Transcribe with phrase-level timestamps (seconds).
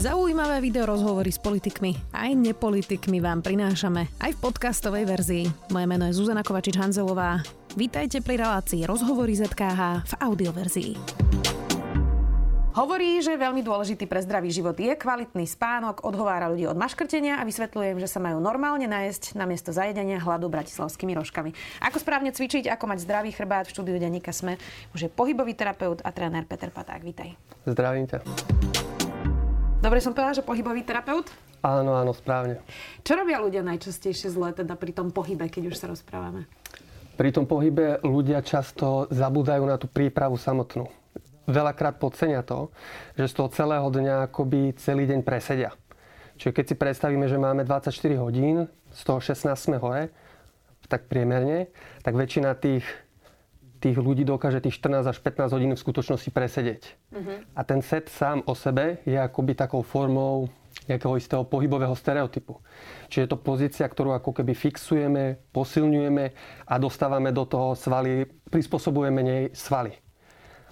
[0.00, 5.44] Zaujímavé video rozhovory s politikmi aj nepolitikmi vám prinášame aj v podcastovej verzii.
[5.76, 7.44] Moje meno je Zuzana Kovačič-Hanzelová.
[7.76, 10.92] Vítajte pri relácii Rozhovory ZKH v audioverzii.
[12.80, 17.44] Hovorí, že veľmi dôležitý pre zdravý život je kvalitný spánok, odhovára ľudí od maškrtenia a
[17.44, 21.52] vysvetľujem, že sa majú normálne najesť namiesto zajedania hladu bratislavskými rožkami.
[21.84, 24.56] Ako správne cvičiť, ako mať zdravý chrbát v štúdiu Denika Sme,
[24.96, 27.04] už je pohybový terapeut a tréner Peter Paták.
[27.04, 27.36] Vítaj.
[27.68, 28.24] Zdravím ťa.
[29.80, 31.32] Dobre som povedala, že pohybový terapeut?
[31.64, 32.60] Áno, áno, správne.
[33.00, 36.44] Čo robia ľudia najčastejšie zle teda pri tom pohybe, keď už sa rozprávame?
[37.16, 40.84] Pri tom pohybe ľudia často zabúdajú na tú prípravu samotnú.
[41.48, 42.68] Veľakrát podcenia to,
[43.16, 45.72] že z toho celého dňa akoby celý deň presedia.
[46.36, 50.12] Čiže keď si predstavíme, že máme 24 hodín, z toho 16 sme hore,
[50.92, 51.72] tak priemerne,
[52.04, 52.84] tak väčšina tých
[53.80, 56.82] tých ľudí dokáže tých 14 až 15 hodín v skutočnosti presedieť.
[57.10, 57.40] Uh-huh.
[57.56, 60.52] A ten set sám o sebe je akoby takou formou
[60.86, 62.60] nejakého istého pohybového stereotypu.
[63.10, 66.24] Čiže je to pozícia, ktorú ako keby fixujeme, posilňujeme
[66.66, 69.96] a dostávame do toho svaly, prispôsobujeme nej svaly.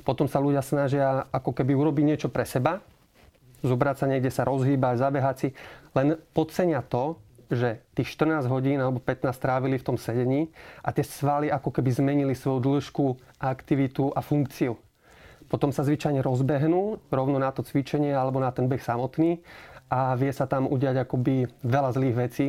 [0.06, 2.80] Potom sa ľudia snažia ako keby urobiť niečo pre seba,
[3.60, 5.48] zobrať sa niekde sa rozhýbať, zabehať si,
[5.92, 10.52] len podcenia to, že tých 14 hodín alebo 15 trávili v tom sedení
[10.84, 13.06] a tie svaly ako keby zmenili svoju dĺžku,
[13.40, 14.76] aktivitu a funkciu.
[15.48, 19.40] Potom sa zvyčajne rozbehnú rovno na to cvičenie alebo na ten beh samotný
[19.88, 22.46] a vie sa tam udiať akoby veľa zlých vecí,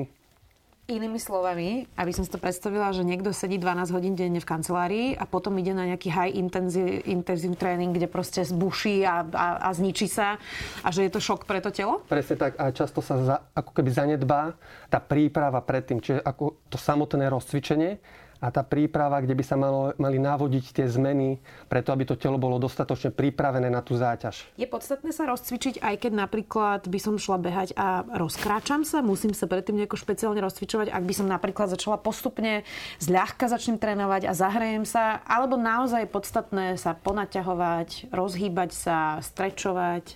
[0.89, 5.07] Inými slovami, aby som si to predstavila, že niekto sedí 12 hodín denne v kancelárii
[5.13, 9.69] a potom ide na nejaký high intensive, intensive training, kde proste zbuší a, a, a
[9.69, 10.41] zničí sa
[10.81, 12.01] a že je to šok pre to telo?
[12.09, 14.57] Presne tak a často sa za, ako keby zanedbá
[14.89, 18.01] tá príprava predtým, čiže ako to samotné rozcvičenie
[18.39, 22.39] a tá príprava, kde by sa malo, mali navodiť tie zmeny, preto aby to telo
[22.39, 24.47] bolo dostatočne pripravené na tú záťaž.
[24.55, 29.35] Je podstatné sa rozcvičiť, aj keď napríklad by som šla behať a rozkráčam sa, musím
[29.35, 32.63] sa predtým nejako špeciálne rozcvičovať, ak by som napríklad začala postupne
[33.03, 40.15] zľahka začnem trénovať a zahrejem sa, alebo naozaj je podstatné sa ponaťahovať, rozhýbať sa, strečovať.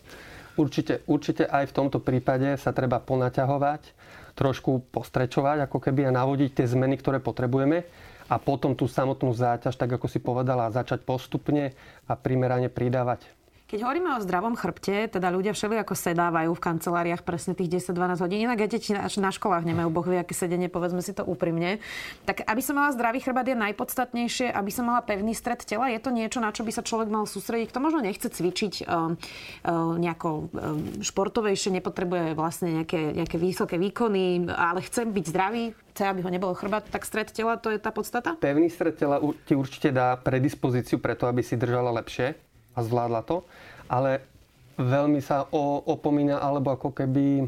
[0.56, 3.82] Určite, určite aj v tomto prípade sa treba ponaťahovať,
[4.38, 7.84] trošku postrečovať ako keby a navodiť tie zmeny, ktoré potrebujeme
[8.30, 11.76] a potom tú samotnú záťaž, tak ako si povedala, začať postupne
[12.08, 13.43] a primerane pridávať.
[13.74, 18.22] Keď hovoríme o zdravom chrbte, teda ľudia všeli ako sedávajú v kanceláriách presne tých 10-12
[18.22, 21.82] hodín, inak aj deti na školách nemajú boh aké sedenie, povedzme si to úprimne.
[22.30, 25.90] Tak aby som mala zdravý chrbát je najpodstatnejšie, aby som mala pevný stred tela.
[25.90, 27.74] Je to niečo, na čo by sa človek mal sústrediť?
[27.74, 34.54] Kto možno nechce cvičiť uh, uh, nejako uh, športovejšie, nepotrebuje vlastne nejaké, nejaké vysoké výkony,
[34.54, 37.90] ale chce byť zdravý, chce, aby ho nebolo chrbát, tak stred tela, to je tá
[37.90, 38.38] podstata?
[38.38, 39.18] Pevný stred tela
[39.50, 43.46] ti určite dá predispozíciu preto, aby si držala lepšie a zvládla to,
[43.88, 44.26] ale
[44.78, 47.46] veľmi sa o, opomína alebo ako keby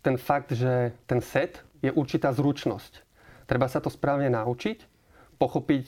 [0.00, 3.04] ten fakt, že ten set je určitá zručnosť.
[3.46, 4.86] Treba sa to správne naučiť,
[5.38, 5.86] pochopiť,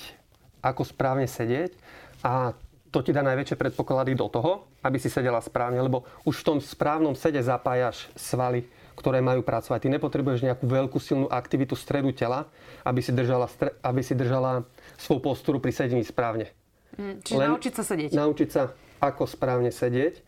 [0.63, 1.75] ako správne sedieť
[2.23, 2.55] a
[2.93, 6.59] to ti dá najväčšie predpoklady do toho, aby si sedela správne, lebo už v tom
[6.61, 9.81] správnom sede zapájaš svaly, ktoré majú pracovať.
[9.81, 12.53] Ty nepotrebuješ nejakú veľkú silnú aktivitu stredu tela,
[12.85, 13.49] aby si držala,
[13.81, 14.69] aby si držala
[15.01, 16.53] svoju posturu pri sedení správne.
[16.99, 18.11] Mm, čiže Len naučiť sa sedieť.
[18.13, 18.63] Naučiť sa,
[19.01, 20.21] ako správne sedieť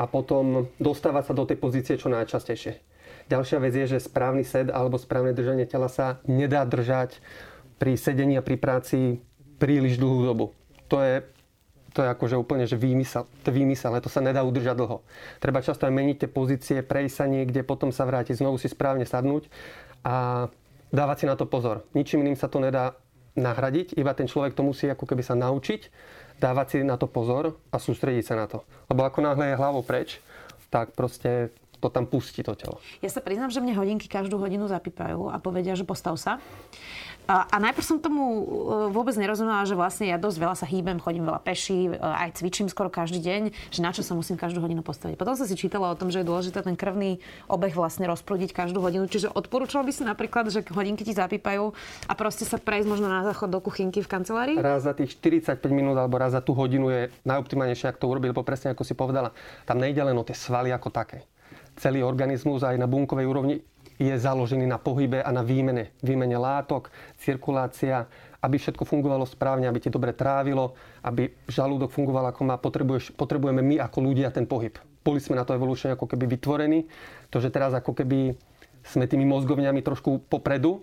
[0.00, 2.80] a potom dostávať sa do tej pozície čo najčastejšie.
[3.30, 7.22] Ďalšia vec je, že správny sed alebo správne držanie tela sa nedá držať
[7.78, 9.22] pri sedení a pri práci
[9.62, 10.46] príliš dlhú dobu.
[10.90, 11.22] To je,
[11.94, 15.06] to je akože úplne že výmysel, to výmysel, to sa nedá udržať dlho.
[15.38, 19.06] Treba často aj meniť tie pozície, prejsť sa niekde, potom sa vrátiť, znovu si správne
[19.06, 19.46] sadnúť
[20.02, 20.48] a
[20.90, 21.86] dávať si na to pozor.
[21.96, 22.98] Ničím iným sa to nedá
[23.38, 25.88] nahradiť, iba ten človek to musí ako keby sa naučiť,
[26.36, 28.66] dávať si na to pozor a sústrediť sa na to.
[28.90, 30.20] Lebo ako náhle je hlavou preč,
[30.68, 32.78] tak proste to tam pustí to telo.
[33.02, 36.38] Ja sa priznám, že mne hodinky každú hodinu zapípajú a povedia, že postav sa.
[37.30, 38.44] A, a najprv som tomu e,
[38.90, 42.66] vôbec nerozumela, že vlastne ja dosť veľa sa hýbem, chodím veľa peší, e, aj cvičím
[42.66, 45.14] skoro každý deň, že na čo sa musím každú hodinu postaviť.
[45.14, 48.82] Potom som si čítala o tom, že je dôležité ten krvný obeh vlastne rozprúdiť každú
[48.82, 49.06] hodinu.
[49.06, 51.70] Čiže odporúčal by si napríklad, že hodinky ti zapípajú
[52.10, 54.56] a proste sa prejsť možno na záchod do kuchynky v kancelárii?
[54.58, 58.34] Raz za tých 45 minút alebo raz za tú hodinu je najoptimálnejšie, ak to urobiť,
[58.34, 59.30] lebo presne ako si povedala,
[59.62, 61.22] tam nejde len o tie svaly ako také
[61.76, 63.56] celý organizmus aj na bunkovej úrovni
[64.00, 65.94] je založený na pohybe a na výmene.
[66.02, 66.90] Výmene látok,
[67.20, 68.10] cirkulácia,
[68.42, 70.74] aby všetko fungovalo správne, aby ti dobre trávilo,
[71.06, 72.58] aby žalúdok fungoval ako má.
[73.14, 74.74] Potrebujeme my ako ľudia ten pohyb.
[75.02, 76.90] Boli sme na to evolučne ako keby vytvorení.
[77.30, 78.34] To, že teraz ako keby
[78.82, 80.82] sme tými mozgovňami trošku popredu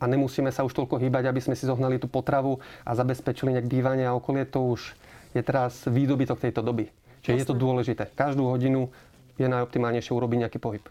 [0.00, 3.68] a nemusíme sa už toľko hýbať, aby sme si zohnali tú potravu a zabezpečili nejak
[3.68, 4.96] bývanie a okolie, to už
[5.36, 6.88] je teraz výdobytok tejto doby.
[7.24, 7.44] Čiže Jasne.
[7.44, 8.04] je to dôležité.
[8.12, 8.92] Každú hodinu
[9.38, 10.84] je najoptimálnejšie urobiť nejaký pohyb.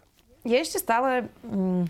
[0.44, 1.88] Je ešte stále mm,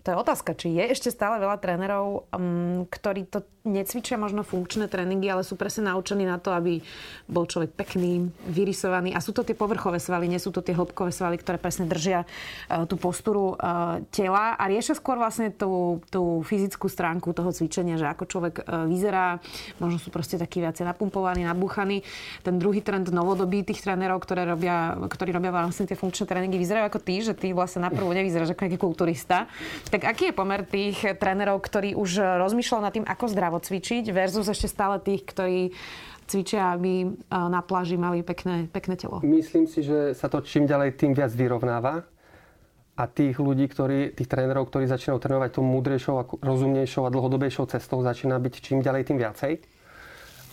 [0.00, 4.88] to je otázka, či je ešte stále veľa trénerov, um, ktorí to necvičia možno funkčné
[4.88, 6.80] tréningy, ale sú presne naučení na to, aby
[7.28, 9.12] bol človek pekný, vyrysovaný.
[9.12, 12.24] A sú to tie povrchové svaly, nie sú to tie hĺbkové svaly, ktoré presne držia
[12.24, 18.00] uh, tú posturu uh, tela a riešia skôr vlastne tú, tú fyzickú stránku toho cvičenia,
[18.00, 19.36] že ako človek uh, vyzerá,
[19.76, 22.00] možno sú proste takí viacej napumpovaní, nabúchaní.
[22.40, 26.88] Ten druhý trend novodobí tých trénerov, ktoré robia, ktorí robia vlastne tie funkčné tréningy, vyzerajú
[26.88, 29.44] ako ty, že ty vlastne naprvu nevyzeráš ako nejaký kulturista.
[29.92, 34.46] Tak aký je pomer tých trénerov, ktorí už rozmýšľajú nad tým, ako zdravo cvičiť versus
[34.46, 35.74] ešte stále tých, ktorí
[36.30, 39.18] cvičia, aby na pláži mali pekné, pekné telo?
[39.26, 42.06] Myslím si, že sa to čím ďalej tým viac vyrovnáva
[42.94, 47.66] a tých ľudí, ktorí, tých trénerov, ktorí začínajú trénovať tou múdrejšou a rozumnejšou a dlhodobejšou
[47.74, 49.52] cestou, začína byť čím ďalej tým viacej.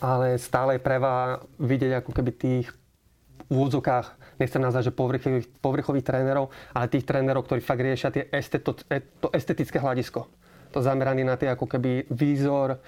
[0.02, 2.68] Ale stále je preva vidieť ako keby tých
[3.48, 8.28] v úvodzokách nechcem nazvať, že povrchových, povrchových trénerov, ale tých trénerov, ktorí fakt riešia tie
[8.34, 8.76] esteto,
[9.22, 10.28] to estetické hľadisko.
[10.76, 12.80] To zameraný na tie ako keby výzor,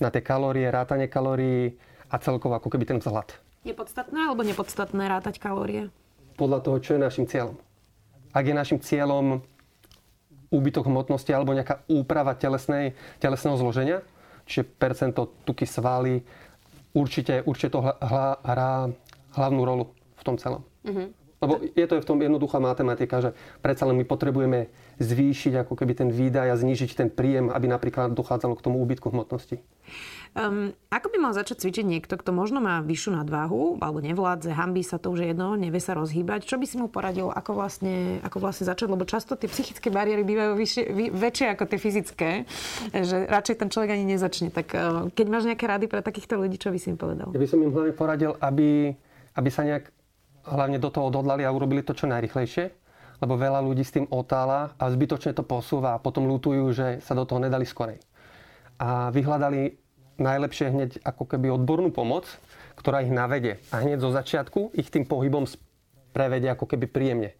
[0.00, 1.76] na tie kalórie, rátanie kalórií
[2.10, 3.36] a celkovo ako keby ten vzhľad.
[3.62, 5.92] Je podstatné alebo nepodstatné rátať kalórie?
[6.40, 7.60] Podľa toho, čo je našim cieľom.
[8.32, 9.44] Ak je našim cieľom
[10.50, 13.98] úbytok hmotnosti alebo nejaká úprava telesnej, telesného zloženia,
[14.48, 16.24] čiže percento tuky svaly,
[16.96, 18.90] určite, určite to hrá
[19.36, 19.84] hlavnú rolu
[20.18, 20.64] v tom celom.
[20.82, 21.06] Mm-hmm.
[21.40, 23.32] Lebo je to v tom jednoduchá matematika, že
[23.64, 24.68] predsa len my potrebujeme
[25.00, 29.08] zvýšiť ako keby ten výdaj a znížiť ten príjem, aby napríklad dochádzalo k tomu úbytku
[29.08, 29.56] hmotnosti.
[30.36, 34.84] Um, ako by mal začať cvičiť niekto, kto možno má vyššiu nadváhu, alebo nevládze, hambí
[34.84, 36.44] sa to už jedno, nevie sa rozhýbať?
[36.44, 38.92] Čo by si mu poradil, ako vlastne, ako vlastne začať?
[38.92, 42.30] Lebo často tie psychické bariéry bývajú vyššie, vy, väčšie ako tie fyzické,
[42.92, 44.52] že radšej ten človek ani nezačne.
[44.52, 47.32] Tak uh, keď máš nejaké rady pre takýchto ľudí, čo by si im povedal?
[47.32, 48.92] Ja by som im hlavne poradil, aby,
[49.40, 49.88] aby sa nejak
[50.44, 52.72] hlavne do toho odhodlali a urobili to čo najrychlejšie,
[53.20, 57.12] lebo veľa ľudí s tým otála a zbytočne to posúva a potom lutujú, že sa
[57.12, 58.00] do toho nedali skorej.
[58.80, 59.76] A vyhľadali
[60.20, 62.28] najlepšie hneď ako keby odbornú pomoc,
[62.76, 63.60] ktorá ich navede.
[63.72, 65.44] A hneď zo začiatku ich tým pohybom
[66.12, 67.36] prevede ako keby príjemne.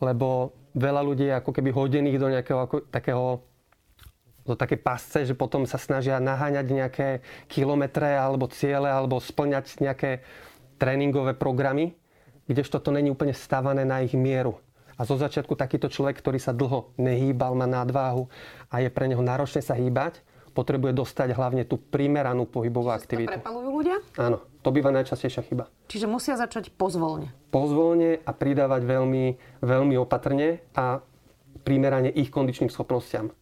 [0.00, 3.40] Lebo veľa ľudí je ako keby hodených do nejakého ako, takého
[4.46, 7.08] do také pasce, že potom sa snažia naháňať nejaké
[7.50, 10.22] kilometre alebo ciele alebo splňať nejaké
[10.78, 11.98] tréningové programy,
[12.46, 14.58] kdežto to není úplne stavané na ich mieru.
[14.96, 18.32] A zo začiatku takýto človek, ktorý sa dlho nehýbal, má nadváhu
[18.72, 20.24] a je pre neho náročné sa hýbať,
[20.56, 23.36] potrebuje dostať hlavne tú primeranú pohybovú Čiže aktivitu.
[23.36, 23.96] Prepalujú ľudia?
[24.16, 25.68] Áno, to býva najčastejšia chyba.
[25.92, 27.28] Čiže musia začať pozvolne.
[27.52, 29.24] Pozvolne a pridávať veľmi,
[29.60, 31.04] veľmi opatrne a
[31.60, 33.36] primerane ich kondičným schopnostiam.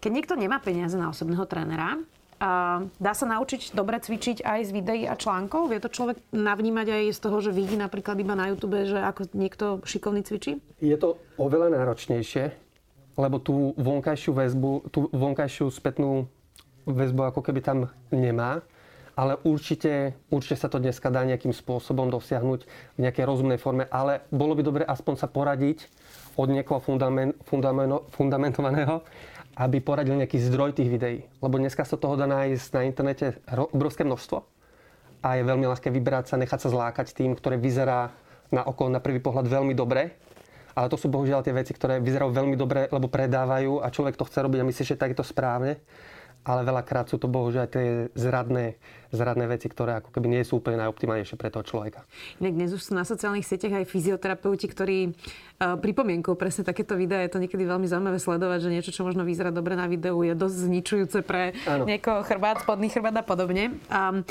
[0.00, 2.00] Keď niekto nemá peniaze na osobného trénera,
[2.36, 5.72] a dá sa naučiť dobre cvičiť aj z videí a článkov?
[5.72, 9.32] Vie to človek navnímať aj z toho, že vidí napríklad iba na YouTube, že ako
[9.32, 10.60] niekto šikovný cvičí?
[10.84, 12.52] Je to oveľa náročnejšie,
[13.16, 16.28] lebo tú vonkajšiu väzbu, tú vonkajšiu spätnú
[16.84, 17.78] väzbu ako keby tam
[18.12, 18.60] nemá.
[19.16, 23.88] Ale určite, určite sa to dneska dá nejakým spôsobom dosiahnuť v nejakej rozumnej forme.
[23.88, 25.88] Ale bolo by dobre aspoň sa poradiť
[26.36, 29.00] od niekoho fundament, fundament, fundamentovaného,
[29.56, 31.18] aby poradil nejaký zdroj tých videí.
[31.40, 33.40] Lebo dneska sa toho dá nájsť na internete
[33.72, 34.44] obrovské množstvo
[35.24, 38.12] a je veľmi ľahké vybrať sa, nechať sa zlákať tým, ktoré vyzerá
[38.52, 40.14] na oko na prvý pohľad veľmi dobre.
[40.76, 44.28] Ale to sú bohužiaľ tie veci, ktoré vyzerajú veľmi dobre, lebo predávajú a človek to
[44.28, 45.80] chce robiť a myslí, že tak je to správne
[46.46, 48.78] ale veľakrát sú to bohužiaľ tie zradné,
[49.10, 52.06] zradné veci, ktoré ako keby nie sú úplne najoptimálnejšie pre toho človeka.
[52.38, 57.26] Inak dnes už sú na sociálnych sieťach aj fyzioterapeuti, ktorí uh, pripomienkujú presne takéto videá.
[57.26, 60.38] Je to niekedy veľmi zaujímavé sledovať, že niečo, čo možno vyzerá dobre na videu, je
[60.38, 61.82] dosť zničujúce pre ano.
[61.82, 63.74] niekoho chrbát, spodný chrbát a podobne.
[63.90, 64.22] Um,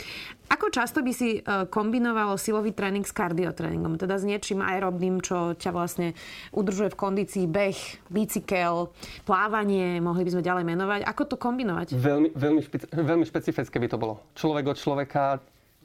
[0.47, 3.99] ako často by si uh, kombinovalo silový tréning s kardiotréningom?
[3.99, 6.15] Teda s niečím aerobným, čo ťa vlastne
[6.55, 8.93] udržuje v kondícii beh, bicykel,
[9.25, 11.01] plávanie, mohli by sme ďalej menovať.
[11.09, 11.97] Ako to kombinovať?
[12.05, 14.21] Veľmi, veľmi, špeci- veľmi špecifické by to bolo.
[14.37, 15.41] Človek od človeka,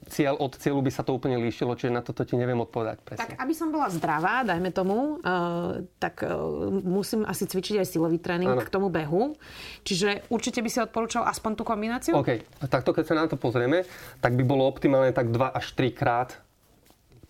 [0.08, 3.20] cieľ od cieľu by sa to úplne líšilo, čiže na toto ti neviem odpovedať presne.
[3.24, 6.32] Tak aby som bola zdravá, dajme tomu, uh, tak uh,
[6.72, 8.64] musím asi cvičiť aj silový tréning ano.
[8.64, 9.36] k tomu behu.
[9.84, 12.16] Čiže určite by si odporúčal aspoň tú kombináciu?
[12.16, 12.44] OK.
[12.68, 13.84] Takto keď sa na to pozrieme,
[14.24, 16.36] tak by bolo optimálne tak 2 až 3 krát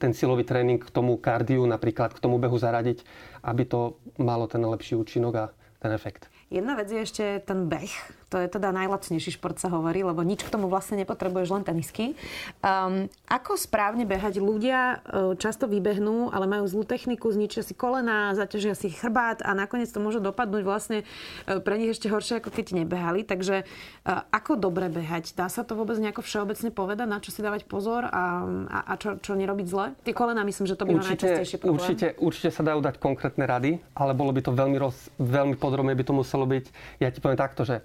[0.00, 3.04] ten silový tréning k tomu kardiu, napríklad k tomu behu zaradiť,
[3.44, 5.44] aby to malo ten lepší účinok a
[5.76, 6.32] ten efekt.
[6.49, 7.92] Jedna vec je ešte ten beh,
[8.31, 12.15] To je teda najlacnejší šport, sa hovorí, lebo nič k tomu vlastne nepotrebuješ, len tenisky.
[12.63, 14.39] Um, ako správne behať?
[14.39, 19.51] Ľudia uh, často vybehnú, ale majú zlú techniku, zničia si kolena, zaťažia si chrbát a
[19.51, 23.27] nakoniec to môže dopadnúť vlastne uh, pre nich ešte horšie, ako keď nebehali.
[23.27, 25.35] Takže uh, ako dobre behať?
[25.35, 28.93] Dá sa to vôbec nejako všeobecne povedať, na čo si dávať pozor a, a, a
[28.95, 29.91] čo, čo nerobiť zle?
[30.07, 31.83] Tie kolena, myslím, že to by určite, najčastejšie problém.
[31.83, 35.99] Určite, určite sa dajú dať konkrétne rady, ale bolo by to veľmi, roz, veľmi podrobne
[35.99, 36.65] by to muselo byť.
[37.03, 37.83] Ja ti poviem takto, že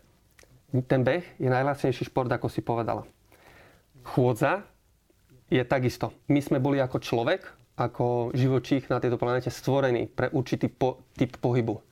[0.90, 3.06] ten beh je najlacnejší šport, ako si povedala.
[4.06, 4.66] Chôdza
[5.50, 6.14] je takisto.
[6.30, 7.42] My sme boli ako človek,
[7.76, 11.84] ako živočích na tejto planete stvorení pre určitý po, typ pohybu.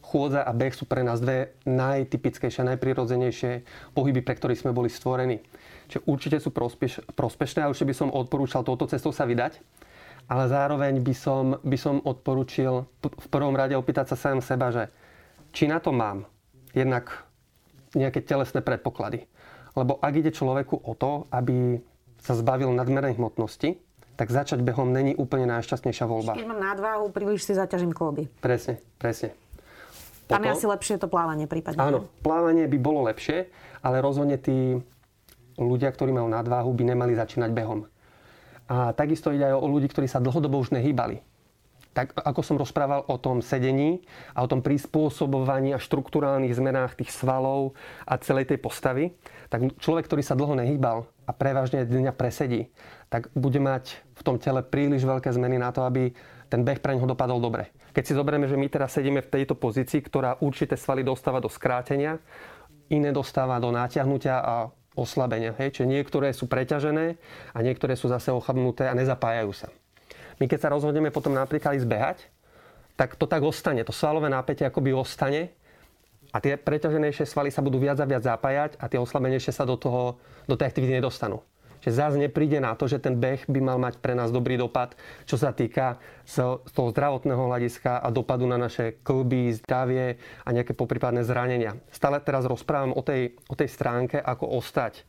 [0.00, 3.52] Chôdza a beh sú pre nás dve najtypickejšie, najprirodzenejšie
[3.94, 5.38] pohyby, pre ktorých sme boli stvorení.
[5.86, 9.62] Čiže určite sú prospeš, prospešné a určite by som odporúčal touto cestou sa vydať.
[10.30, 14.90] Ale zároveň by som, by som odporúčil v prvom rade opýtať sa sám seba, že
[15.50, 16.26] či na to mám
[16.74, 17.29] jednak
[17.94, 19.26] nejaké telesné predpoklady.
[19.78, 21.78] Lebo ak ide človeku o to, aby
[22.20, 23.78] sa zbavil nadmernej hmotnosti,
[24.18, 26.36] tak začať behom není úplne najšťastnejšia voľba.
[26.36, 28.28] Keď mám nadváhu, príliš si zaťažím kloby.
[28.44, 29.32] Presne, presne.
[30.28, 31.80] Potom, Tam je asi lepšie to plávanie prípadne.
[31.80, 33.48] Áno, plávanie by bolo lepšie,
[33.80, 34.76] ale rozhodne tí
[35.56, 37.88] ľudia, ktorí majú nadváhu, by nemali začínať behom.
[38.70, 41.29] A takisto ide aj o ľudí, ktorí sa dlhodobo už nehýbali
[41.90, 47.10] tak ako som rozprával o tom sedení a o tom prispôsobovaní a štruktúrálnych zmenách tých
[47.10, 47.74] svalov
[48.06, 49.14] a celej tej postavy,
[49.50, 52.70] tak človek, ktorý sa dlho nehýbal a prevažne dňa presedí,
[53.10, 56.14] tak bude mať v tom tele príliš veľké zmeny na to, aby
[56.46, 57.74] ten beh pre neho dopadol dobre.
[57.90, 61.50] Keď si zoberieme, že my teraz sedíme v tejto pozícii, ktorá určité svaly dostáva do
[61.50, 62.22] skrátenia,
[62.90, 64.54] iné dostáva do náťahnutia a
[64.98, 65.54] oslabenia.
[65.58, 65.78] Hej?
[65.78, 67.18] Čiže niektoré sú preťažené
[67.54, 69.70] a niektoré sú zase ochabnuté a nezapájajú sa.
[70.40, 72.18] My keď sa rozhodneme potom napríklad ísť behať,
[72.96, 73.84] tak to tak ostane.
[73.84, 75.52] To svalové napätie akoby ostane
[76.32, 79.76] a tie preťaženejšie svaly sa budú viac a viac zapájať a tie oslabenejšie sa do,
[79.76, 80.16] toho,
[80.48, 81.44] do tej aktivity nedostanú.
[81.80, 84.92] Že zás nepríde na to, že ten beh by mal mať pre nás dobrý dopad,
[85.24, 85.96] čo sa týka
[86.28, 91.80] z toho zdravotného hľadiska a dopadu na naše klby, zdravie a nejaké poprípadné zranenia.
[91.88, 95.08] Stále teraz rozprávam o tej, o tej stránke, ako ostať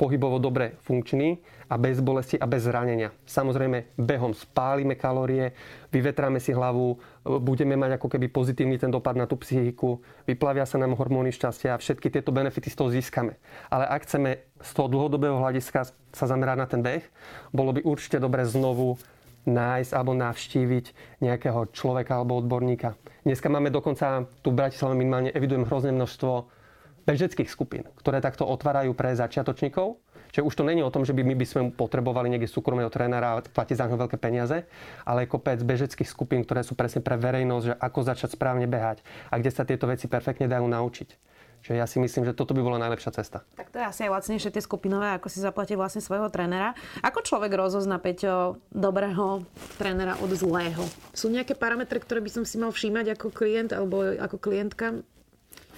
[0.00, 1.36] pohybovo dobre funkčný
[1.68, 3.12] a bez bolesti a bez zranenia.
[3.28, 5.52] Samozrejme, behom spálime kalórie,
[5.92, 6.96] vyvetráme si hlavu,
[7.44, 11.76] budeme mať ako keby pozitívny ten dopad na tú psychiku, vyplavia sa nám hormóny šťastia
[11.76, 13.36] a všetky tieto benefity z toho získame.
[13.68, 17.04] Ale ak chceme z toho dlhodobého hľadiska sa zamerať na ten beh,
[17.52, 18.96] bolo by určite dobre znovu
[19.44, 20.84] nájsť alebo navštíviť
[21.24, 22.96] nejakého človeka alebo odborníka.
[23.24, 26.59] Dneska máme dokonca tu v Bratislave minimálne evidujem hrozné množstvo
[27.04, 30.00] bežeckých skupín, ktoré takto otvárajú pre začiatočníkov.
[30.30, 33.34] Čiže už to není o tom, že by my by sme potrebovali niekde súkromného trénera
[33.34, 34.62] a platiť za ňo veľké peniaze,
[35.02, 39.42] ale kopec bežeckých skupín, ktoré sú presne pre verejnosť, že ako začať správne behať a
[39.42, 41.30] kde sa tieto veci perfektne dajú naučiť.
[41.60, 43.44] Čiže ja si myslím, že toto by bola najlepšia cesta.
[43.52, 46.72] Tak to je asi aj lacnejšie tie skupinové, ako si zaplatiť vlastne svojho trénera.
[47.04, 49.44] Ako človek rozozna, Peťo, dobrého
[49.76, 50.80] trénera od zlého?
[51.12, 55.04] Sú nejaké parametre, ktoré by som si mal všímať ako klient alebo ako klientka?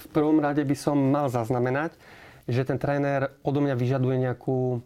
[0.03, 1.95] V prvom rade by som mal zaznamenať,
[2.51, 4.83] že ten tréner odo mňa vyžaduje nejakú,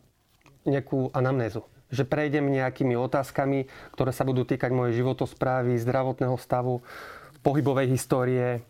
[0.68, 1.64] nejakú anamnézu.
[1.88, 6.82] Že prejdem nejakými otázkami, ktoré sa budú týkať mojej životosprávy, zdravotného stavu,
[7.40, 8.66] pohybovej histórie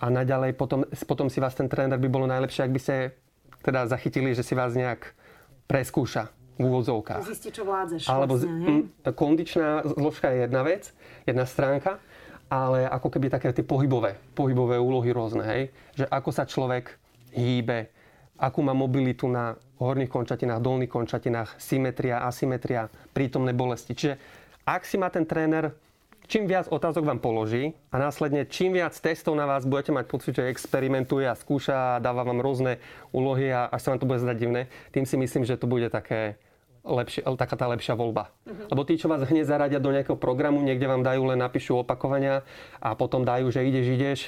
[0.00, 2.94] a naďalej potom, potom si vás ten tréner by bolo najlepšie, ak by ste
[3.60, 5.12] teda zachytili, že si vás nejak
[5.68, 7.22] preskúša v úvodzovkách.
[7.28, 8.08] Zistí, čo vládzeš.
[8.08, 10.90] Alebo vlastne, kondičná zložka je jedna vec,
[11.28, 12.02] jedna stránka
[12.48, 15.62] ale ako keby také tie pohybové, pohybové úlohy rôzne, hej?
[15.96, 16.96] Že ako sa človek
[17.36, 17.92] hýbe,
[18.40, 23.92] akú má mobilitu na horných končatinách, dolných končatinách, symetria, asymetria, prítomné bolesti.
[23.92, 24.14] Čiže
[24.64, 25.76] ak si má ten tréner
[26.28, 30.36] čím viac otázok vám položí a následne čím viac testov na vás budete mať pocit,
[30.36, 32.76] že experimentuje a skúša a dáva vám rôzne
[33.16, 35.88] úlohy a až sa vám to bude zdať divné, tým si myslím, že to bude
[35.88, 36.36] také
[36.84, 38.30] lepšie, taká tá lepšia voľba.
[38.46, 38.68] Uh-huh.
[38.70, 42.42] Lebo tí, čo vás hneď zaradia do nejakého programu, niekde vám dajú len napíšu opakovania
[42.78, 44.20] a potom dajú, že ideš, ideš,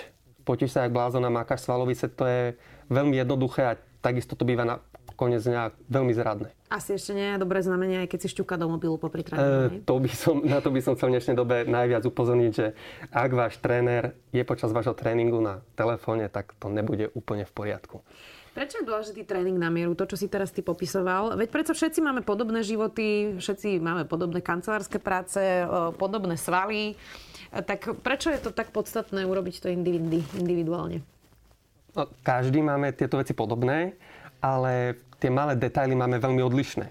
[0.43, 2.43] potíš sa jak blázon a mákaš svalovice, to je
[2.91, 4.77] veľmi jednoduché a takisto to býva na
[5.21, 6.49] konec dňa veľmi zradné.
[6.73, 9.85] Asi ešte nie je dobré znamenie, aj keď si šťuka do mobilu tréningu.
[9.85, 12.73] E, to by som, na to by som chcel v dnešnej dobe najviac upozorniť, že
[13.13, 18.01] ak váš tréner je počas vášho tréningu na telefóne, tak to nebude úplne v poriadku.
[18.51, 21.39] Prečo je dôležitý tréning na mieru, to, čo si teraz ty popisoval?
[21.39, 25.39] Veď predsa všetci máme podobné životy, všetci máme podobné kancelárske práce,
[25.95, 26.99] podobné svaly.
[27.51, 29.71] Tak prečo je to tak podstatné urobiť to
[30.39, 31.03] individuálne?
[31.95, 33.95] No, každý máme tieto veci podobné,
[34.43, 36.91] ale tie malé detaily máme veľmi odlišné.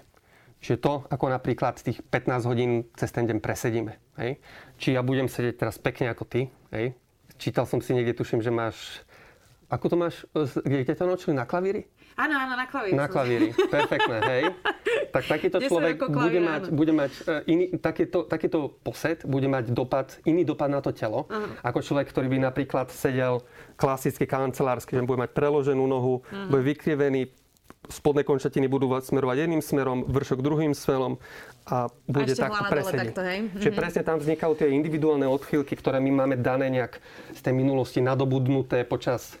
[0.60, 3.96] Čiže to, ako napríklad tých 15 hodín cez ten deň presedíme.
[4.20, 4.40] Hej?
[4.76, 6.52] Či ja budem sedieť teraz pekne ako ty.
[6.68, 6.92] Hej?
[7.40, 9.00] Čítal som si niekde, tuším, že máš
[9.70, 11.32] ako to máš, kde, kde to naučili?
[11.38, 11.86] Na klavíri?
[12.18, 12.96] Áno, áno, na klavíri.
[12.98, 14.44] Na klavíri, perfektné, hej.
[15.10, 19.74] Tak takýto človek klavír, bude mať, bude mať e, iný, takéto, takéto posed bude mať
[19.74, 21.66] dopad, iný dopad na to telo, uh-huh.
[21.66, 23.42] ako človek, ktorý by napríklad sedel
[23.74, 26.46] klasicky kancelársky, že bude mať preloženú nohu, uh-huh.
[26.46, 27.26] bude vykrivený,
[27.90, 31.18] spodné končatiny budú smerovať jedným smerom, vršok druhým smerom
[31.66, 33.14] a bude a takto presedieť.
[33.58, 33.78] Čiže mhm.
[33.78, 37.02] presne tam vznikajú tie individuálne odchýlky, ktoré my máme dané nejak
[37.34, 39.40] z tej minulosti nadobudnuté počas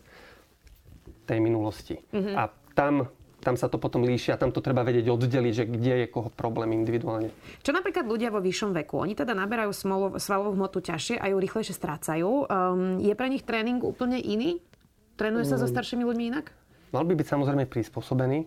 [1.30, 2.02] tej minulosti.
[2.10, 2.34] Mm-hmm.
[2.34, 3.06] A tam
[3.40, 6.76] tam sa to potom líšia, tam to treba vedieť oddeliť, že kde je koho problém
[6.76, 7.32] individuálne.
[7.64, 9.00] Čo napríklad ľudia vo vyššom veku?
[9.00, 9.72] Oni teda naberajú
[10.20, 12.44] svalovú hmotu ťažšie a ju rýchlejšie strácajú.
[12.46, 14.60] Um, je pre nich tréning úplne iný?
[15.16, 15.60] Trénuje sa mm.
[15.64, 16.52] so staršími ľuďmi inak?
[16.92, 18.44] Mal by byť samozrejme prispôsobený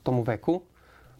[0.00, 0.64] tomu veku.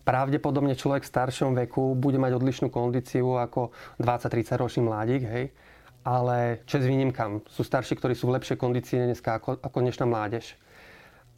[0.00, 3.68] Pravdepodobne človek v staršom veku bude mať odlišnú kondíciu ako
[4.00, 5.52] 20-30 ročný mladík, hej.
[6.00, 7.44] Ale čes výnimkám.
[7.44, 10.56] Sú starší, ktorí sú v lepšej kondícii dneska ako, ako dnešná mládež.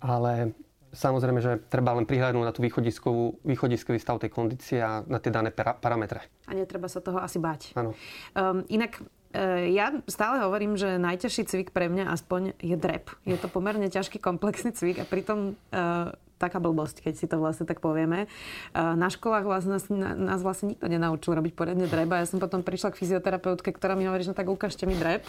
[0.02, 0.52] Ale
[0.92, 5.32] Samozrejme, že treba len prihľadnúť na tú východiskovú, východiskový stav tej kondície a na tie
[5.32, 6.21] dané para, parametre.
[6.44, 7.73] A netreba sa toho asi bať.
[7.73, 7.97] Áno.
[8.37, 9.00] Um, inak
[9.32, 13.09] e, ja stále hovorím, že najťažší cvik pre mňa aspoň je drep.
[13.25, 17.62] Je to pomerne ťažký komplexný cvik a pritom uh, taká blbosť, keď si to vlastne
[17.62, 18.26] tak povieme.
[18.75, 19.87] Na školách vlastne nás,
[20.18, 22.18] nás vlastne nikto nenaučil robiť poriadne dreba.
[22.18, 25.22] Ja som potom prišla k fyzioterapeutke, ktorá mi hovorí, že no tak ukážte mi dreb.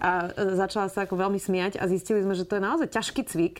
[0.00, 3.22] A e, začala sa ako veľmi smiať a zistili sme, že to je naozaj ťažký
[3.24, 3.56] cvik.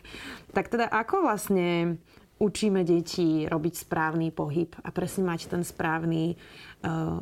[0.52, 1.96] Tak teda ako vlastne
[2.40, 6.40] učíme deti robiť správny pohyb a presne mať ten správny
[6.80, 7.20] uh,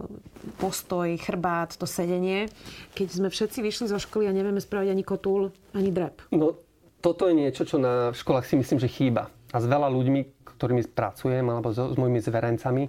[0.62, 2.46] postoj, chrbát, to sedenie,
[2.94, 6.22] keď sme všetci vyšli zo školy a nevieme spraviť ani kotúl, ani drep.
[6.30, 6.54] No,
[7.02, 10.82] toto je niečo, čo na školách si myslím, že chýba a s veľa ľuďmi, ktorými
[10.92, 12.84] pracujem, alebo s, s mojimi zverencami,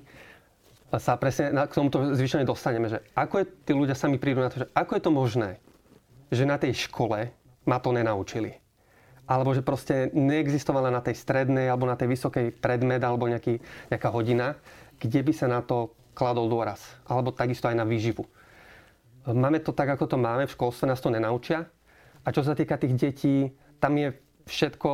[0.97, 4.65] sa presne k tomuto zvyšene dostaneme, že ako je, tí ľudia sami prídu na to,
[4.65, 5.51] že ako je to možné,
[6.33, 7.29] že na tej škole
[7.69, 8.57] ma to nenaučili.
[9.29, 13.61] Alebo že proste neexistovala na tej strednej alebo na tej vysokej predmed alebo nejaký,
[13.93, 14.57] nejaká hodina,
[14.97, 16.81] kde by sa na to kladol dôraz.
[17.05, 18.25] Alebo takisto aj na výživu.
[19.29, 21.69] Máme to tak, ako to máme, v školstve nás to nenaučia.
[22.25, 24.17] A čo sa týka tých detí, tam je
[24.49, 24.89] všetko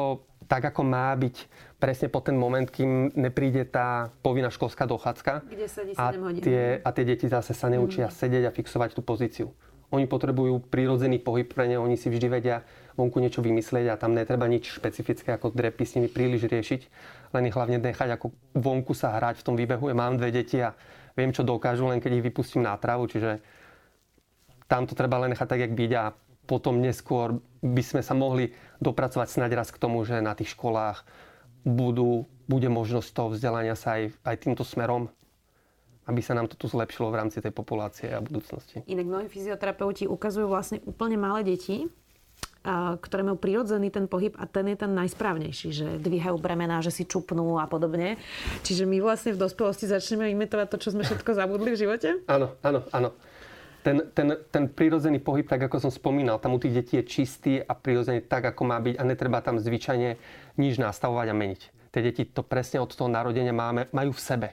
[0.46, 1.36] tak, ako má byť
[1.82, 5.46] presne po ten moment, kým nepríde tá povinná školská dochádzka.
[5.46, 6.42] Kde sedí 7 a.
[6.42, 8.16] Tie, a tie deti zase sa neučia mm.
[8.16, 9.50] sedieť a fixovať tú pozíciu.
[9.94, 12.66] Oni potrebujú prírodzený pohyb pre ne, oni si vždy vedia
[12.98, 16.82] vonku niečo vymyslieť a tam netreba nič špecifické ako drepy s nimi príliš riešiť,
[17.38, 19.86] len ich hlavne nechať ako vonku sa hrať v tom výbehu.
[19.92, 20.74] Ja mám dve deti a
[21.14, 23.40] viem, čo dokážu, len keď ich vypustím na travu, čiže
[24.66, 26.04] tam to treba len nechať tak, jak byť a
[26.46, 31.06] potom neskôr by sme sa mohli dopracovať snáď raz k tomu, že na tých školách
[31.66, 35.10] budú, bude možnosť toho vzdelania sa aj, aj týmto smerom,
[36.06, 38.86] aby sa nám to tu zlepšilo v rámci tej populácie a budúcnosti.
[38.86, 41.90] Inak mnohí fyzioterapeuti ukazujú vlastne úplne malé deti,
[43.02, 47.06] ktoré majú prirodzený ten pohyb a ten je ten najsprávnejší, že dvíhajú bremená, že si
[47.06, 48.18] čupnú a podobne.
[48.66, 52.10] Čiže my vlastne v dospelosti začneme imitovať to, čo sme všetko zabudli v živote?
[52.26, 53.14] Áno, áno, áno
[53.86, 57.54] ten, ten, ten prírodzený pohyb, tak ako som spomínal, tam u tých detí je čistý
[57.62, 60.18] a prírodzený tak, ako má byť a netreba tam zvyčajne
[60.58, 61.62] nič nastavovať a meniť.
[61.94, 64.50] Tie deti to presne od toho narodenia máme, majú v sebe.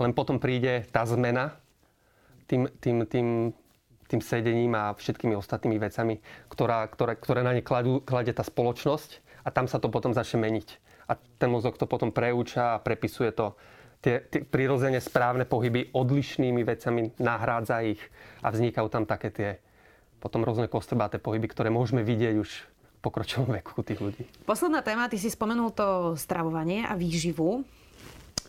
[0.00, 1.60] Len potom príde tá zmena
[2.48, 3.28] tým, tým, tým,
[4.08, 7.60] tým sedením a všetkými ostatnými vecami, ktorá, ktoré, ktoré na ne
[8.00, 10.68] kladie tá spoločnosť a tam sa to potom začne meniť.
[11.04, 13.52] A ten mozog to potom preúča a prepisuje to
[14.04, 18.00] tie, tie prirodzene správne pohyby odlišnými vecami, nahrádza ich
[18.44, 19.50] a vznikajú tam také tie
[20.20, 24.24] potom rôzne kostrbáte pohyby, ktoré môžeme vidieť už v pokročilom veku tých ľudí.
[24.48, 27.64] Posledná téma, ty si spomenul to stravovanie a výživu.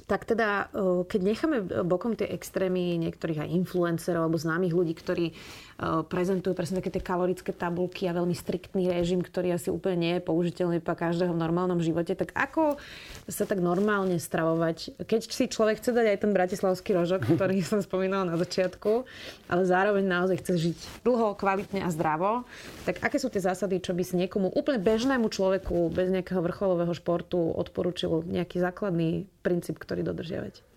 [0.04, 5.32] Tak teda, e, keď necháme bokom tie extrémy niektorých aj influencerov alebo známych ľudí, ktorí
[5.76, 10.14] Eh, prezentujú presne také tie kalorické tabulky a veľmi striktný režim, ktorý asi úplne nie
[10.16, 12.16] je použiteľný pre každého v normálnom živote.
[12.16, 12.80] Tak ako
[13.28, 15.04] sa tak normálne stravovať?
[15.04, 19.04] Keď si človek chce dať aj ten bratislavský rožok, ktorý som spomínala na začiatku,
[19.52, 22.48] ale zároveň naozaj chce žiť dlho, kvalitne a zdravo,
[22.88, 26.96] tak aké sú tie zásady, čo by si niekomu úplne bežnému človeku bez nejakého vrcholového
[26.96, 30.76] športu odporúčil nejaký základný princíp, ktorý dodržiavať?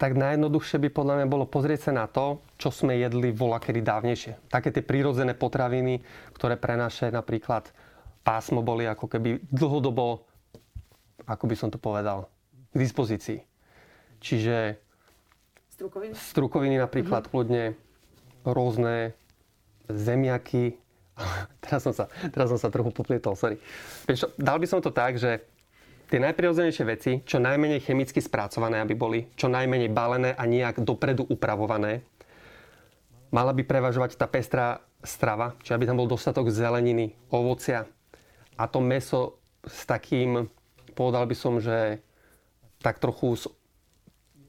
[0.00, 3.84] tak najjednoduchšie by podľa mňa bolo pozrieť sa na to, čo sme jedli vola kedy
[3.84, 4.48] dávnejšie.
[4.48, 6.00] Také tie prírodzené potraviny,
[6.32, 7.68] ktoré pre naše napríklad
[8.24, 10.24] pásmo boli ako keby dlhodobo,
[11.28, 12.32] ako by som to povedal,
[12.72, 13.44] k dispozícii.
[14.24, 14.80] Čiže
[15.76, 17.34] strukoviny, strukoviny napríklad, mm-hmm.
[17.36, 17.64] kľudne
[18.48, 19.12] rôzne
[19.92, 20.80] zemiaky.
[21.64, 23.60] teraz, som sa, teraz som sa trochu poplietol, sorry.
[24.40, 25.44] Dal by som to tak, že
[26.10, 31.26] tie najprirodzenejšie veci, čo najmenej chemicky spracované, aby boli, čo najmenej balené a nejak dopredu
[31.26, 32.04] upravované.
[33.34, 37.84] Mala by prevažovať tá pestrá strava, čiže aby tam bol dostatok zeleniny, ovocia,
[38.54, 40.46] a to meso s takým,
[40.94, 41.98] povedal by som, že
[42.78, 43.50] tak trochu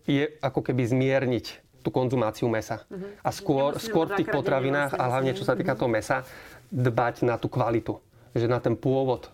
[0.06, 1.46] je ako keby zmierniť
[1.82, 2.86] tú konzumáciu mesa.
[2.90, 3.10] Uh-huh.
[3.22, 6.26] A skôr, skôr v tých potravinách, a hlavne čo sa týka toho mesa,
[6.70, 7.98] dbať na tú kvalitu.
[8.38, 9.30] Že na ten pôvod,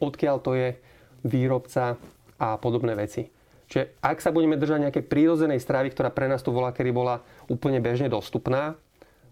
[0.00, 0.68] odkiaľ to je
[1.22, 1.96] výrobca
[2.38, 3.30] a podobné veci.
[3.72, 7.24] Čiže ak sa budeme držať nejakej prírodzenej stravy, ktorá pre nás tu bola, kedy bola
[7.48, 8.76] úplne bežne dostupná,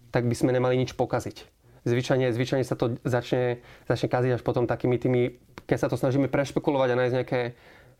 [0.09, 1.45] tak by sme nemali nič pokaziť.
[1.85, 6.29] Zvyčajne, zvyčajne sa to začne, začne kaziť až potom takými tými, keď sa to snažíme
[6.29, 7.41] prešpekulovať a nájsť nejaké,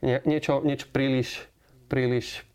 [0.06, 1.46] nie, niečo, niečo príliš,
[1.90, 2.46] príliš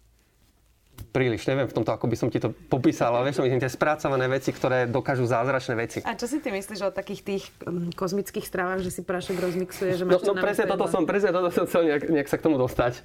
[1.12, 4.28] príliš, neviem v tomto, ako by som ti to popísal, ale vieš, myslím, tie spracované
[4.28, 5.98] veci, ktoré dokážu zázračné veci.
[6.04, 9.96] A čo si ty myslíš o takých tých um, kozmických stravách, že si prášok rozmixuje,
[9.96, 12.44] že máš No, no presne toto som, presne toto som chcel nejak, nejak sa k
[12.44, 13.00] tomu dostať.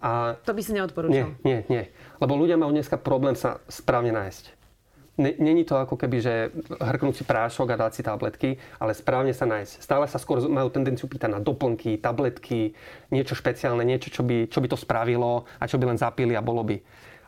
[0.00, 0.36] A...
[0.44, 1.12] To by si neodporúčal?
[1.12, 1.82] Nie, nie, nie.
[2.20, 4.55] Lebo ľudia majú dneska problém sa správne nájsť.
[5.16, 9.48] Není to ako keby, že hrknúť si prášok a dať si tabletky, ale správne sa
[9.48, 9.80] nájsť.
[9.80, 12.76] Stále sa skôr majú tendenciu pýtať na doplnky, tabletky,
[13.08, 16.44] niečo špeciálne, niečo, čo by, čo by to spravilo a čo by len zapili a
[16.44, 16.76] bolo by.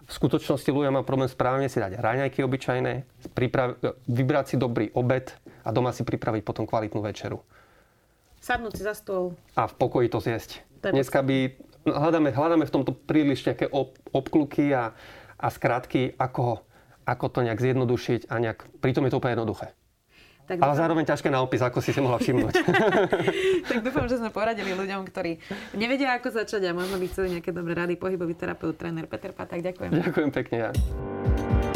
[0.04, 5.32] V skutočnosti ľudia majú problém správne si dať raňajky obyčajné, priprav- vybrať si dobrý obed
[5.64, 7.40] a doma si pripraviť potom kvalitnú večeru.
[8.44, 9.32] Sadnúť si za stôl.
[9.56, 10.60] A v pokoji to zjesť.
[10.84, 11.36] Dneska by,
[11.88, 14.92] no, hľadáme, hľadáme v tomto príliš nejaké ob, obkluky a,
[15.40, 16.67] a skratky, ako
[17.08, 18.68] ako to nejak zjednodušiť a nejak...
[18.84, 19.72] Pritom je to úplne jednoduché.
[20.48, 22.54] Tak Ale zároveň ťažké na opis, ako si si mohla všimnúť.
[23.68, 25.36] tak dúfam, že sme poradili ľuďom, ktorí
[25.76, 28.00] nevedia, ako začať a možno by chceli nejaké dobré rady.
[28.00, 29.60] Pohybový terapeut, tréner Peter Patak.
[29.60, 29.92] Ďakujem.
[29.92, 30.56] Ďakujem pekne.
[30.56, 30.70] Ja.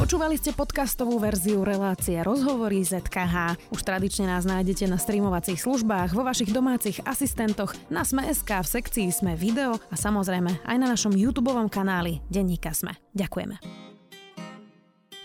[0.01, 3.61] Počúvali ste podcastovú verziu relácie Rozhovory ZKH.
[3.77, 9.09] Už tradične nás nájdete na streamovacích službách, vo vašich domácich asistentoch, na Sme.sk, v sekcii
[9.13, 12.97] Sme video a samozrejme aj na našom YouTube kanáli Denníka Sme.
[13.13, 13.92] Ďakujeme.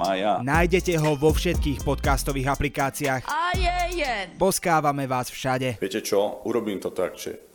[0.00, 0.40] mája.
[0.40, 3.22] Nájdete ho vo všetkých podcastových aplikáciách.
[3.28, 4.14] A je, je.
[4.40, 5.76] Poskávame vás všade.
[5.76, 6.40] Viete čo?
[6.48, 7.49] Urobím to tak, že